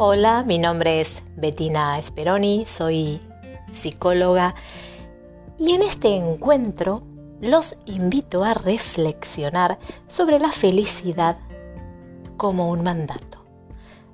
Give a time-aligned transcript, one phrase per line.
[0.00, 3.20] Hola, mi nombre es Bettina Speroni, soy
[3.72, 4.54] psicóloga
[5.58, 7.02] y en este encuentro
[7.40, 11.38] los invito a reflexionar sobre la felicidad
[12.36, 13.44] como un mandato.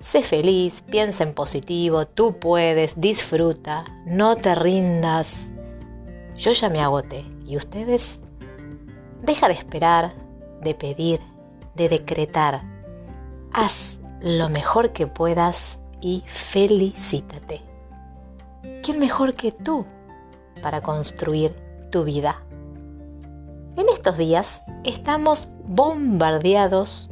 [0.00, 5.48] Sé feliz, piensa en positivo, tú puedes, disfruta, no te rindas.
[6.36, 8.20] Yo ya me agoté y ustedes
[9.22, 10.12] deja de esperar,
[10.62, 11.20] de pedir,
[11.74, 12.64] de decretar.
[13.50, 17.62] Haz lo mejor que puedas y felicítate.
[18.82, 19.86] ¿Quién mejor que tú
[20.62, 21.54] para construir
[21.90, 22.42] tu vida?
[23.76, 27.10] En estos días estamos bombardeados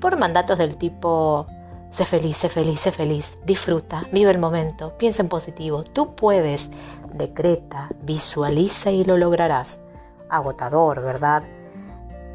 [0.00, 1.46] por mandatos del tipo
[1.90, 6.70] sé feliz, sé feliz, sé feliz, disfruta, vive el momento, piensa en positivo, tú puedes,
[7.12, 9.80] decreta, visualiza y lo lograrás.
[10.28, 11.42] Agotador, ¿verdad?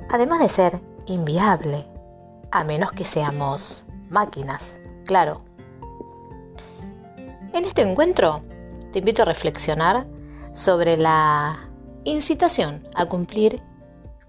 [0.09, 1.85] Además de ser inviable,
[2.51, 5.41] a menos que seamos máquinas, claro.
[7.53, 8.43] En este encuentro
[8.91, 10.05] te invito a reflexionar
[10.53, 11.69] sobre la
[12.03, 13.61] incitación a cumplir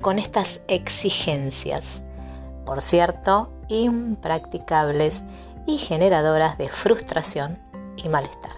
[0.00, 2.02] con estas exigencias,
[2.64, 5.22] por cierto, impracticables
[5.66, 7.58] y generadoras de frustración
[7.96, 8.52] y malestar.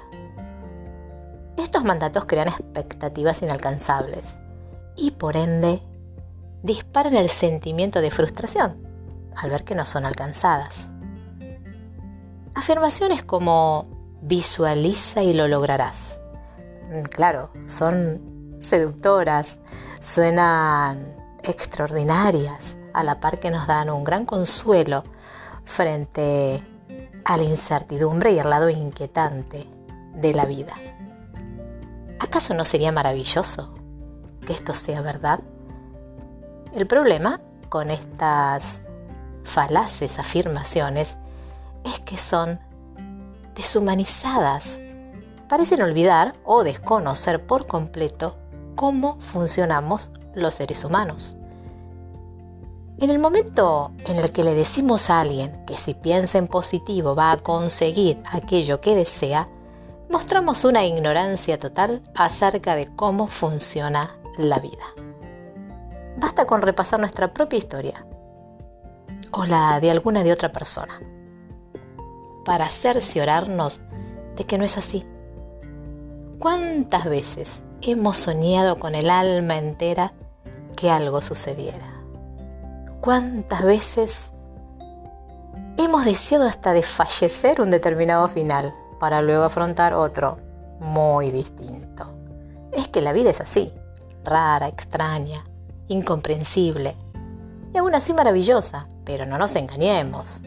[1.56, 4.36] Estos mandatos crean expectativas inalcanzables
[4.96, 5.82] y por ende
[6.62, 8.86] disparan el sentimiento de frustración
[9.36, 10.90] al ver que no son alcanzadas.
[12.58, 13.86] Afirmaciones como
[14.20, 16.18] visualiza y lo lograrás.
[16.90, 19.60] Mm, claro, son seductoras,
[20.00, 21.14] suenan
[21.44, 25.04] extraordinarias, a la par que nos dan un gran consuelo
[25.64, 26.60] frente
[27.24, 29.68] a la incertidumbre y el lado inquietante
[30.14, 30.74] de la vida.
[32.18, 33.72] ¿Acaso no sería maravilloso
[34.44, 35.38] que esto sea verdad?
[36.74, 38.80] El problema con estas
[39.44, 41.16] falaces afirmaciones
[41.88, 42.60] es que son
[43.54, 44.80] deshumanizadas.
[45.48, 48.36] Parecen olvidar o desconocer por completo
[48.74, 51.36] cómo funcionamos los seres humanos.
[52.98, 57.14] En el momento en el que le decimos a alguien que si piensa en positivo
[57.14, 59.48] va a conseguir aquello que desea,
[60.10, 64.84] mostramos una ignorancia total acerca de cómo funciona la vida.
[66.16, 68.04] Basta con repasar nuestra propia historia
[69.30, 71.00] o la de alguna de otra persona
[72.48, 73.82] para cerciorarnos
[74.34, 75.04] de que no es así.
[76.38, 80.14] ¿Cuántas veces hemos soñado con el alma entera
[80.74, 82.00] que algo sucediera?
[83.02, 84.32] ¿Cuántas veces
[85.76, 90.38] hemos deseado hasta desfallecer un determinado final para luego afrontar otro
[90.80, 92.14] muy distinto?
[92.72, 93.74] Es que la vida es así,
[94.24, 95.44] rara, extraña,
[95.88, 96.96] incomprensible
[97.74, 100.40] y aún así maravillosa, pero no nos engañemos.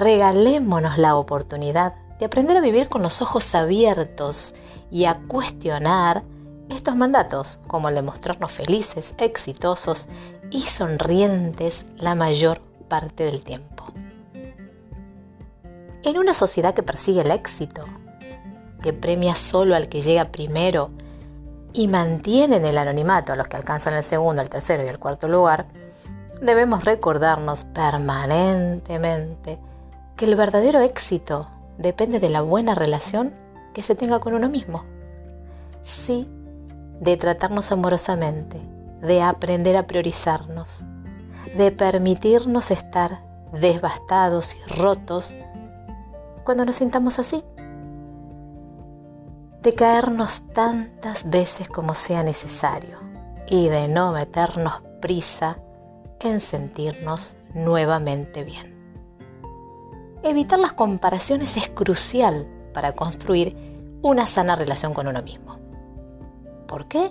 [0.00, 4.54] Regalémonos la oportunidad de aprender a vivir con los ojos abiertos
[4.90, 6.22] y a cuestionar
[6.70, 10.06] estos mandatos, como el de mostrarnos felices, exitosos
[10.50, 13.84] y sonrientes la mayor parte del tiempo.
[16.02, 17.84] En una sociedad que persigue el éxito,
[18.80, 20.92] que premia solo al que llega primero
[21.74, 24.98] y mantiene en el anonimato a los que alcanzan el segundo, el tercero y el
[24.98, 25.66] cuarto lugar,
[26.40, 29.58] debemos recordarnos permanentemente
[30.20, 31.48] que el verdadero éxito
[31.78, 33.32] depende de la buena relación
[33.72, 34.84] que se tenga con uno mismo.
[35.80, 36.28] Sí,
[37.00, 38.60] de tratarnos amorosamente,
[39.00, 40.84] de aprender a priorizarnos,
[41.56, 45.34] de permitirnos estar devastados y rotos
[46.44, 47.42] cuando nos sintamos así,
[49.62, 52.98] de caernos tantas veces como sea necesario
[53.48, 55.56] y de no meternos prisa
[56.20, 58.79] en sentirnos nuevamente bien.
[60.22, 63.56] Evitar las comparaciones es crucial para construir
[64.02, 65.58] una sana relación con uno mismo.
[66.66, 67.10] ¿Por qué?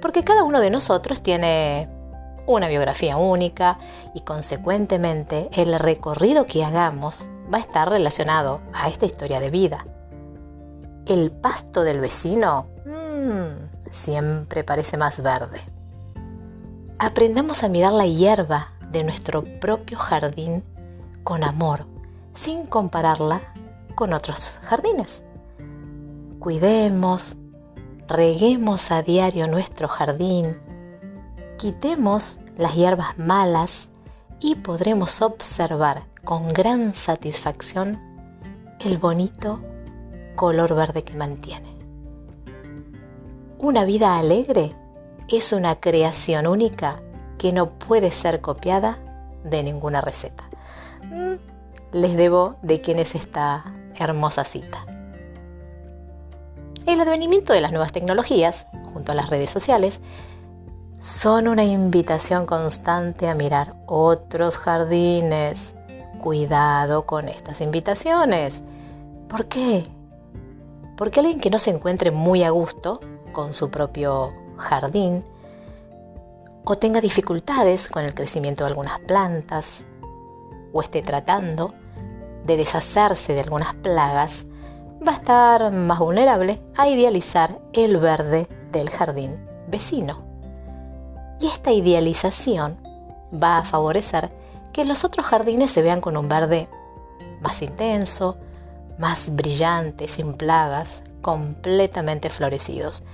[0.00, 1.88] Porque cada uno de nosotros tiene
[2.46, 3.78] una biografía única
[4.14, 9.86] y consecuentemente el recorrido que hagamos va a estar relacionado a esta historia de vida.
[11.06, 15.60] El pasto del vecino mmm, siempre parece más verde.
[16.98, 20.64] Aprendamos a mirar la hierba de nuestro propio jardín
[21.26, 21.86] con amor,
[22.36, 23.40] sin compararla
[23.96, 25.24] con otros jardines.
[26.38, 27.34] Cuidemos,
[28.06, 30.56] reguemos a diario nuestro jardín,
[31.58, 33.88] quitemos las hierbas malas
[34.38, 37.98] y podremos observar con gran satisfacción
[38.78, 39.58] el bonito
[40.36, 41.74] color verde que mantiene.
[43.58, 44.76] Una vida alegre
[45.26, 47.02] es una creación única
[47.36, 49.00] que no puede ser copiada
[49.42, 50.48] de ninguna receta.
[51.92, 53.64] Les debo de quién es esta
[53.94, 54.84] hermosa cita.
[56.86, 60.00] El advenimiento de las nuevas tecnologías, junto a las redes sociales,
[61.00, 65.74] son una invitación constante a mirar otros jardines.
[66.22, 68.62] Cuidado con estas invitaciones.
[69.28, 69.86] ¿Por qué?
[70.96, 73.00] Porque alguien que no se encuentre muy a gusto
[73.32, 75.24] con su propio jardín
[76.64, 79.84] o tenga dificultades con el crecimiento de algunas plantas
[80.72, 81.74] o esté tratando
[82.44, 84.46] de deshacerse de algunas plagas,
[85.06, 89.36] va a estar más vulnerable a idealizar el verde del jardín
[89.68, 90.24] vecino.
[91.40, 92.78] Y esta idealización
[93.32, 94.30] va a favorecer
[94.72, 96.68] que los otros jardines se vean con un verde
[97.40, 98.36] más intenso,
[98.98, 103.04] más brillante, sin plagas, completamente florecidos.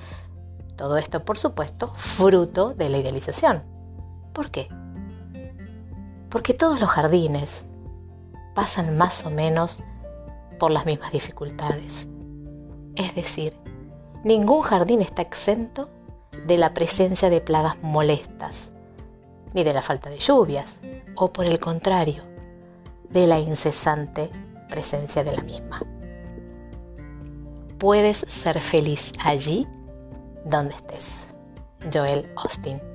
[0.77, 3.63] Todo esto, por supuesto, fruto de la idealización.
[4.33, 4.69] ¿Por qué?
[6.32, 7.62] Porque todos los jardines
[8.55, 9.82] pasan más o menos
[10.58, 12.06] por las mismas dificultades.
[12.96, 13.55] Es decir,
[14.25, 15.90] ningún jardín está exento
[16.46, 18.70] de la presencia de plagas molestas,
[19.52, 20.79] ni de la falta de lluvias,
[21.17, 22.23] o por el contrario,
[23.11, 24.31] de la incesante
[24.70, 25.82] presencia de la misma.
[27.79, 29.67] Puedes ser feliz allí
[30.46, 31.26] donde estés.
[31.93, 32.92] Joel Austin.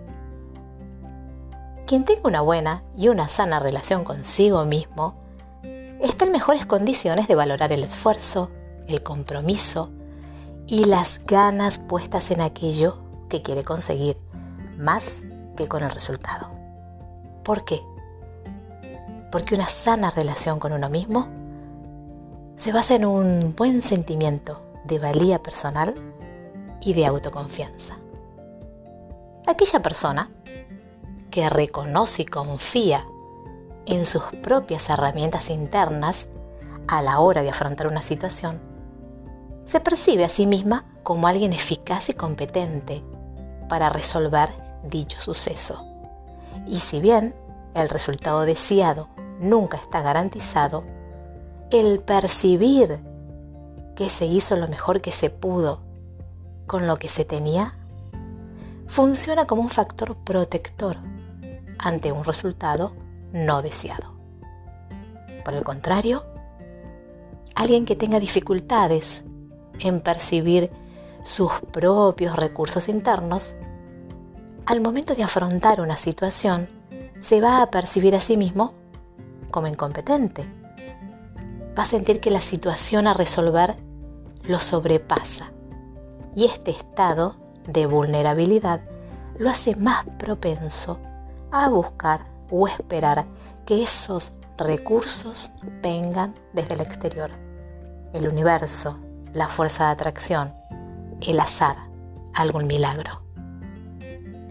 [1.88, 5.16] Quien tenga una buena y una sana relación consigo mismo
[6.02, 8.52] está en mejores condiciones de valorar el esfuerzo,
[8.90, 9.90] el compromiso
[10.68, 12.98] y las ganas puestas en aquello
[13.30, 14.18] que quiere conseguir,
[14.78, 15.24] más
[15.56, 16.52] que con el resultado.
[17.46, 17.82] ¿Por qué?
[19.32, 21.30] Porque una sana relación con uno mismo
[22.58, 25.96] se basa en un buen sentimiento de valía personal
[26.82, 27.98] y de autoconfianza.
[29.48, 30.30] Aquella persona
[31.38, 33.06] que reconoce y confía
[33.86, 36.26] en sus propias herramientas internas
[36.88, 38.60] a la hora de afrontar una situación,
[39.64, 43.04] se percibe a sí misma como alguien eficaz y competente
[43.70, 44.50] para resolver
[44.84, 45.86] dicho suceso.
[46.66, 47.36] Y si bien
[47.76, 49.08] el resultado deseado
[49.40, 50.86] nunca está garantizado,
[51.70, 53.00] el percibir
[53.96, 55.82] que se hizo lo mejor que se pudo
[56.66, 57.78] con lo que se tenía
[58.88, 60.98] funciona como un factor protector
[61.80, 62.94] ante un resultado
[63.34, 64.14] no deseado.
[65.44, 66.26] Por el contrario,
[67.56, 69.24] alguien que tenga dificultades
[69.80, 70.72] en percibir
[71.24, 73.56] sus propios recursos internos,
[74.66, 76.70] al momento de afrontar una situación,
[77.20, 78.74] se va a percibir a sí mismo
[79.52, 80.46] como incompetente.
[81.78, 83.76] Va a sentir que la situación a resolver
[84.44, 85.52] lo sobrepasa
[86.36, 87.36] y este estado
[87.68, 88.82] de vulnerabilidad
[89.38, 91.00] lo hace más propenso
[91.52, 93.26] a buscar o esperar
[93.66, 95.52] que esos recursos
[95.82, 97.32] vengan desde el exterior.
[98.14, 98.98] El universo,
[99.34, 100.54] la fuerza de atracción,
[101.22, 101.78] el azar,
[102.34, 103.22] algún milagro.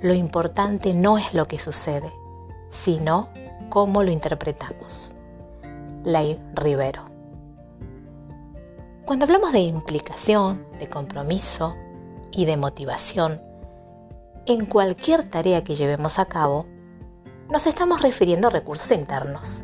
[0.03, 2.13] Lo importante no es lo que sucede,
[2.71, 3.29] sino
[3.69, 5.13] cómo lo interpretamos.
[6.05, 7.05] Ley Rivero.
[9.05, 11.75] Cuando hablamos de implicación, de compromiso
[12.31, 13.41] y de motivación,
[14.47, 16.67] en cualquier tarea que llevemos a cabo,
[17.49, 19.63] nos estamos refiriendo a recursos internos.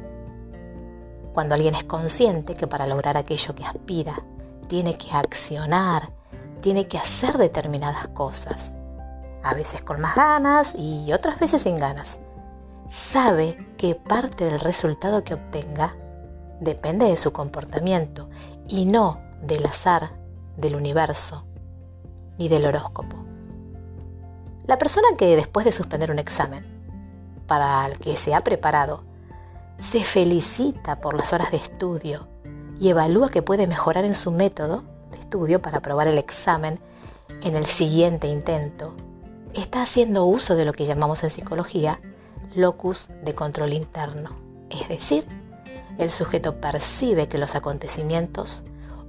[1.32, 4.22] Cuando alguien es consciente que para lograr aquello que aspira,
[4.68, 6.10] tiene que accionar,
[6.60, 8.72] tiene que hacer determinadas cosas,
[9.42, 12.20] a veces con más ganas y otras veces sin ganas.
[12.88, 15.96] Sabe que parte del resultado que obtenga
[16.60, 18.28] depende de su comportamiento
[18.68, 20.12] y no del azar,
[20.56, 21.44] del universo,
[22.38, 23.16] ni del horóscopo.
[24.66, 26.81] La persona que después de suspender un examen,
[27.52, 29.02] para el que se ha preparado,
[29.78, 32.26] se felicita por las horas de estudio
[32.80, 36.80] y evalúa que puede mejorar en su método, estudio para aprobar el examen
[37.42, 38.94] en el siguiente intento,
[39.52, 42.00] está haciendo uso de lo que llamamos en psicología
[42.54, 44.30] locus de control interno.
[44.70, 45.26] Es decir,
[45.98, 48.62] el sujeto percibe que los acontecimientos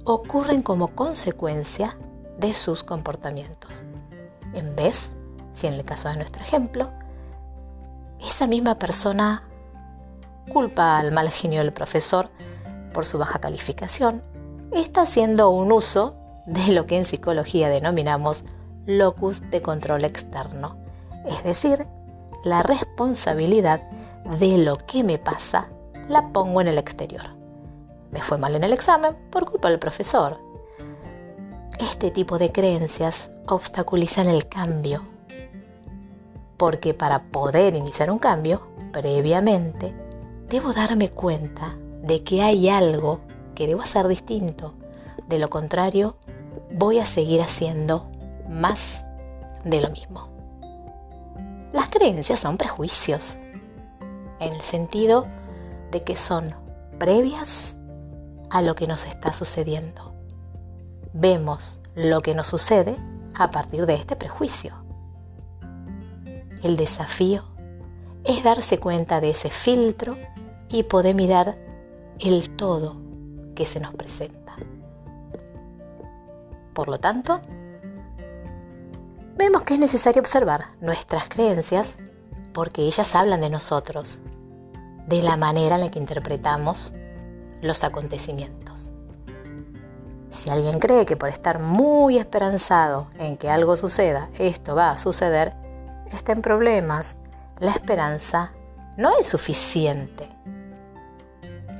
[0.04, 1.96] ocurren como consecuencia
[2.38, 3.84] de sus comportamientos.
[4.52, 5.08] En vez,
[5.54, 6.90] si en el caso de nuestro ejemplo,
[8.28, 9.44] esa misma persona
[10.52, 12.30] culpa al mal genio del profesor
[12.92, 14.22] por su baja calificación
[14.72, 16.14] está haciendo un uso
[16.46, 18.44] de lo que en psicología denominamos
[18.86, 20.76] locus de control externo,
[21.26, 21.86] es decir,
[22.44, 23.82] la responsabilidad
[24.38, 25.68] de lo que me pasa
[26.08, 27.22] la pongo en el exterior.
[28.10, 30.38] Me fue mal en el examen por culpa del profesor.
[31.78, 35.02] Este tipo de creencias obstaculizan el cambio,
[36.56, 39.94] porque para poder iniciar un cambio, previamente,
[40.48, 43.20] debo darme cuenta de que hay algo
[43.54, 44.74] que debo hacer distinto.
[45.28, 46.16] De lo contrario,
[46.72, 48.10] voy a seguir haciendo
[48.48, 49.04] más
[49.64, 50.28] de lo mismo.
[51.72, 53.36] Las creencias son prejuicios,
[54.38, 55.26] en el sentido
[55.90, 56.54] de que son
[56.98, 57.76] previas
[58.50, 60.14] a lo que nos está sucediendo.
[61.12, 62.96] Vemos lo que nos sucede
[63.34, 64.83] a partir de este prejuicio.
[66.64, 67.42] El desafío
[68.24, 70.16] es darse cuenta de ese filtro
[70.70, 71.58] y poder mirar
[72.18, 72.96] el todo
[73.54, 74.56] que se nos presenta.
[76.72, 77.42] Por lo tanto,
[79.36, 81.96] vemos que es necesario observar nuestras creencias
[82.54, 84.20] porque ellas hablan de nosotros,
[85.06, 86.94] de la manera en la que interpretamos
[87.60, 88.94] los acontecimientos.
[90.30, 94.96] Si alguien cree que por estar muy esperanzado en que algo suceda, esto va a
[94.96, 95.62] suceder,
[96.14, 97.16] está en problemas.
[97.58, 98.52] La esperanza
[98.96, 100.28] no es suficiente.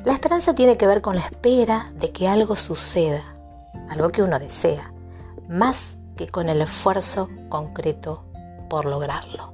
[0.05, 3.25] La esperanza tiene que ver con la espera de que algo suceda,
[3.89, 4.93] algo que uno desea,
[5.49, 8.25] más que con el esfuerzo concreto
[8.69, 9.53] por lograrlo.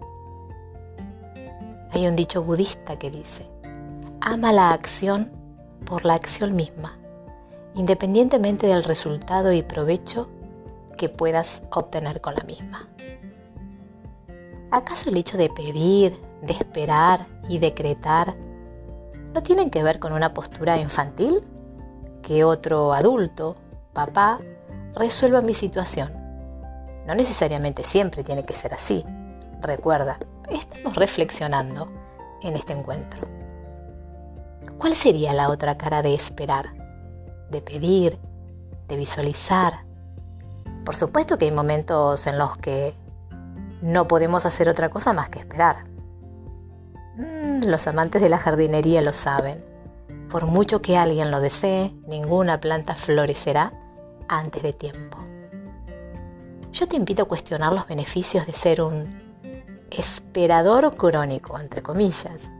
[1.93, 3.49] Hay un dicho budista que dice,
[4.21, 5.31] ama la acción
[5.85, 6.99] por la acción misma,
[7.75, 10.29] independientemente del resultado y provecho
[10.97, 12.89] que puedas obtener con la misma.
[14.71, 18.37] ¿Acaso el hecho de pedir, de esperar y decretar
[19.35, 21.47] no tienen que ver con una postura infantil,
[22.23, 23.57] que otro adulto,
[23.93, 24.41] papá,
[24.95, 26.13] resuelva mi situación.
[27.07, 29.05] No necesariamente siempre tiene que ser así.
[29.61, 30.19] Recuerda,
[30.51, 31.89] estamos reflexionando
[32.43, 33.27] en este encuentro.
[34.79, 36.75] ¿Cuál sería la otra cara de esperar?
[37.51, 38.19] De pedir,
[38.89, 39.85] de visualizar.
[40.85, 42.95] Por supuesto que hay momentos en los que
[43.83, 45.85] no podemos hacer otra cosa más que esperar.
[47.17, 49.65] Mm, los amantes de la jardinería lo saben.
[50.31, 53.73] Por mucho que alguien lo desee, ninguna planta florecerá
[54.29, 55.19] antes de tiempo.
[56.73, 59.21] Yo te invito a cuestionar los beneficios de ser un
[59.91, 62.51] esperador crónico, entre comillas,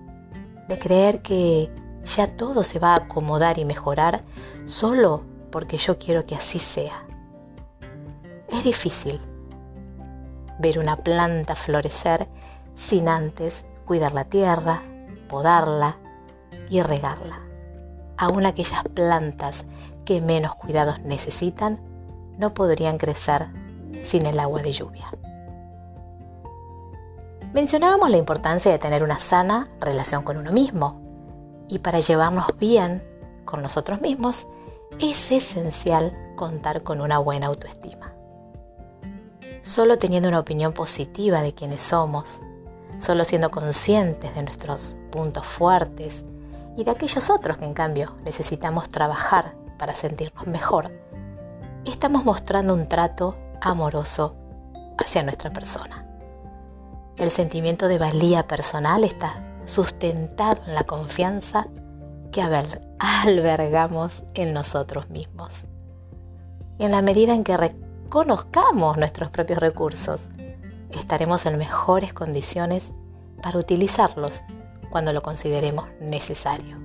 [0.69, 1.71] de creer que
[2.05, 4.25] ya todo se va a acomodar y mejorar
[4.67, 5.23] solo
[5.53, 7.05] porque yo quiero que así sea.
[8.49, 9.21] Es difícil
[10.61, 12.29] ver una planta florecer
[12.77, 14.83] sin antes cuidar la tierra,
[15.29, 15.97] podarla
[16.69, 17.41] y regarla.
[18.17, 19.65] Aún aquellas plantas
[20.05, 21.81] que menos cuidados necesitan
[22.39, 23.49] no podrían crecer
[24.05, 25.11] sin el agua de lluvia.
[27.53, 31.01] Mencionábamos la importancia de tener una sana relación con uno mismo
[31.69, 33.03] y para llevarnos bien
[33.45, 34.47] con nosotros mismos
[35.01, 38.15] es esencial contar con una buena autoestima.
[39.63, 42.41] Solo teniendo una opinión positiva de quienes somos,
[42.99, 46.25] solo siendo conscientes de nuestros puntos fuertes
[46.77, 50.91] y de aquellos otros que en cambio necesitamos trabajar para sentirnos mejor,
[51.85, 54.35] estamos mostrando un trato amoroso
[54.99, 56.07] hacia nuestra persona.
[57.17, 61.67] El sentimiento de valía personal está sustentado en la confianza
[62.33, 62.43] que
[62.99, 65.53] albergamos en nosotros mismos.
[66.79, 67.57] En la medida en que
[68.11, 70.21] reconozcamos nuestros propios recursos,
[70.91, 72.91] estaremos en mejores condiciones
[73.41, 74.43] para utilizarlos
[74.91, 76.77] cuando lo consideremos necesario.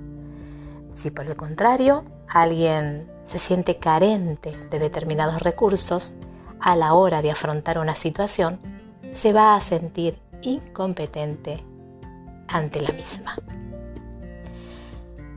[0.94, 6.14] Si por el contrario alguien se siente carente de determinados recursos,
[6.60, 8.60] a la hora de afrontar una situación,
[9.12, 11.64] se va a sentir incompetente
[12.46, 13.36] ante la misma.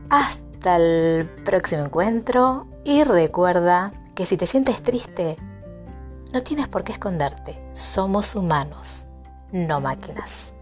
[0.08, 5.36] Hasta el próximo encuentro y recuerda que si te sientes triste,
[6.32, 7.58] no tienes por qué esconderte.
[7.72, 9.06] Somos humanos,
[9.52, 10.54] no máquinas.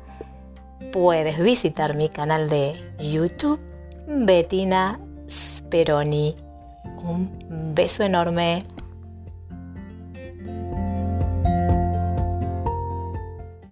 [0.92, 3.60] Puedes visitar mi canal de YouTube,
[4.06, 4.98] Bettina
[5.28, 6.36] Speroni.
[7.02, 8.64] Un beso enorme.